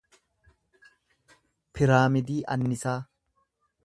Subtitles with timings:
[1.79, 2.95] piraamidii anniisaa